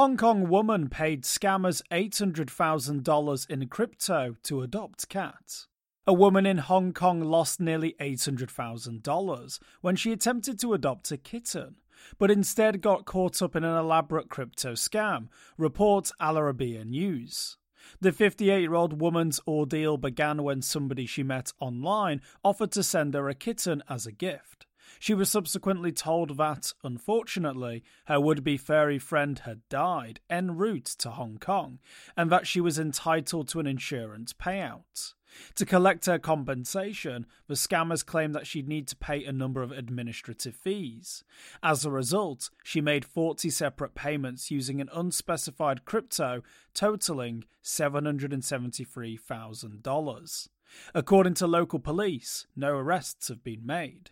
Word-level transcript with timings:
Hong 0.00 0.16
Kong 0.16 0.48
woman 0.48 0.88
paid 0.88 1.24
scammers 1.24 1.82
$800,000 1.92 3.50
in 3.50 3.68
crypto 3.68 4.34
to 4.44 4.62
adopt 4.62 5.10
cat. 5.10 5.66
A 6.06 6.14
woman 6.14 6.46
in 6.46 6.56
Hong 6.56 6.94
Kong 6.94 7.20
lost 7.20 7.60
nearly 7.60 7.96
$800,000 8.00 9.58
when 9.82 9.96
she 9.96 10.10
attempted 10.10 10.58
to 10.58 10.72
adopt 10.72 11.12
a 11.12 11.18
kitten, 11.18 11.76
but 12.16 12.30
instead 12.30 12.80
got 12.80 13.04
caught 13.04 13.42
up 13.42 13.54
in 13.54 13.62
an 13.62 13.76
elaborate 13.76 14.30
crypto 14.30 14.72
scam, 14.72 15.28
reports 15.58 16.12
Al 16.18 16.36
Arabiya 16.36 16.86
News. 16.86 17.58
The 18.00 18.12
58 18.12 18.60
year 18.60 18.74
old 18.74 19.00
woman's 19.00 19.40
ordeal 19.46 19.96
began 19.96 20.42
when 20.42 20.62
somebody 20.62 21.06
she 21.06 21.22
met 21.22 21.52
online 21.60 22.20
offered 22.44 22.72
to 22.72 22.82
send 22.82 23.14
her 23.14 23.28
a 23.28 23.34
kitten 23.34 23.82
as 23.88 24.06
a 24.06 24.12
gift. 24.12 24.66
She 24.98 25.14
was 25.14 25.30
subsequently 25.30 25.92
told 25.92 26.36
that, 26.36 26.74
unfortunately, 26.84 27.82
her 28.06 28.20
would 28.20 28.44
be 28.44 28.58
furry 28.58 28.98
friend 28.98 29.38
had 29.38 29.66
died 29.68 30.20
en 30.28 30.56
route 30.56 30.84
to 30.98 31.10
Hong 31.10 31.38
Kong, 31.38 31.78
and 32.16 32.30
that 32.30 32.46
she 32.46 32.60
was 32.60 32.78
entitled 32.78 33.48
to 33.48 33.60
an 33.60 33.66
insurance 33.66 34.32
payout. 34.32 35.14
To 35.56 35.66
collect 35.66 36.06
her 36.06 36.18
compensation, 36.18 37.26
the 37.46 37.54
scammers 37.54 38.04
claimed 38.04 38.34
that 38.34 38.46
she'd 38.46 38.68
need 38.68 38.88
to 38.88 38.96
pay 38.96 39.24
a 39.24 39.32
number 39.32 39.62
of 39.62 39.72
administrative 39.72 40.56
fees. 40.56 41.24
As 41.62 41.84
a 41.84 41.90
result, 41.90 42.48
she 42.62 42.80
made 42.80 43.04
40 43.04 43.50
separate 43.50 43.94
payments 43.94 44.50
using 44.50 44.80
an 44.80 44.88
unspecified 44.92 45.84
crypto 45.84 46.42
totaling 46.74 47.44
$773,000. 47.62 50.48
According 50.94 51.34
to 51.34 51.46
local 51.46 51.78
police, 51.78 52.46
no 52.54 52.76
arrests 52.76 53.28
have 53.28 53.42
been 53.42 53.66
made. 53.66 54.10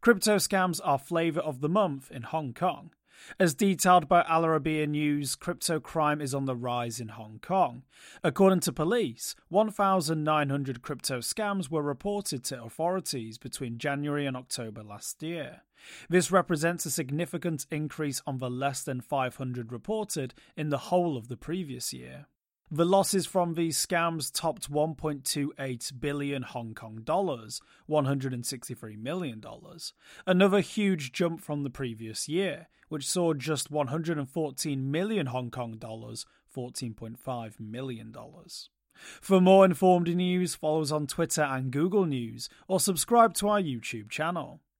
Crypto 0.00 0.36
scams 0.36 0.80
are 0.84 0.98
flavour 0.98 1.40
of 1.40 1.60
the 1.60 1.68
month 1.68 2.10
in 2.10 2.22
Hong 2.22 2.54
Kong. 2.54 2.92
As 3.38 3.54
detailed 3.54 4.08
by 4.08 4.22
Al 4.28 4.42
Arabiya 4.42 4.88
News, 4.88 5.34
crypto 5.34 5.80
crime 5.80 6.20
is 6.20 6.34
on 6.34 6.44
the 6.44 6.56
rise 6.56 7.00
in 7.00 7.08
Hong 7.08 7.38
Kong. 7.42 7.82
According 8.22 8.60
to 8.60 8.72
police, 8.72 9.34
1,900 9.48 10.82
crypto 10.82 11.18
scams 11.18 11.70
were 11.70 11.82
reported 11.82 12.44
to 12.44 12.62
authorities 12.62 13.38
between 13.38 13.78
January 13.78 14.26
and 14.26 14.36
October 14.36 14.82
last 14.82 15.22
year. 15.22 15.62
This 16.08 16.30
represents 16.30 16.86
a 16.86 16.90
significant 16.90 17.66
increase 17.70 18.22
on 18.26 18.38
the 18.38 18.50
less 18.50 18.82
than 18.82 19.00
500 19.00 19.72
reported 19.72 20.34
in 20.56 20.70
the 20.70 20.78
whole 20.78 21.16
of 21.16 21.28
the 21.28 21.36
previous 21.36 21.92
year. 21.92 22.26
The 22.70 22.84
losses 22.84 23.26
from 23.26 23.54
these 23.54 23.78
scams 23.78 24.32
topped 24.32 24.72
1.28 24.72 26.00
billion 26.00 26.42
Hong 26.42 26.74
Kong 26.74 27.00
dollars, 27.04 27.60
163 27.86 28.96
million 28.96 29.38
dollars, 29.38 29.92
another 30.26 30.58
huge 30.58 31.12
jump 31.12 31.40
from 31.40 31.62
the 31.62 31.70
previous 31.70 32.28
year, 32.28 32.66
which 32.88 33.08
saw 33.08 33.34
just 33.34 33.70
114 33.70 34.90
million 34.90 35.26
Hong 35.26 35.52
Kong 35.52 35.76
dollars, 35.78 36.26
14.5 36.52 37.60
million 37.60 38.10
dollars. 38.10 38.68
For 38.94 39.40
more 39.40 39.64
informed 39.64 40.12
news, 40.16 40.56
follow 40.56 40.82
us 40.82 40.90
on 40.90 41.06
Twitter 41.06 41.42
and 41.42 41.70
Google 41.70 42.04
News, 42.04 42.48
or 42.66 42.80
subscribe 42.80 43.34
to 43.34 43.48
our 43.48 43.60
YouTube 43.60 44.10
channel. 44.10 44.60